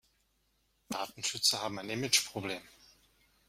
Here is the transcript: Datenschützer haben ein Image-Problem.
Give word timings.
Datenschützer 0.89 1.61
haben 1.61 1.77
ein 1.77 1.91
Image-Problem. 1.91 2.63